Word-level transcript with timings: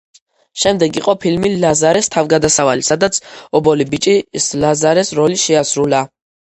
შემდეგ 0.61 0.95
იყო 1.01 1.13
ფილმი 1.25 1.51
„ლაზარეს 1.65 2.09
თავგადასავალი“, 2.15 2.87
სადაც 2.89 3.21
ობოლი 3.61 3.89
ბიჭის 3.95 4.51
ლაზარეს 4.67 5.17
როლი 5.23 5.41
შეასრულა. 5.47 6.05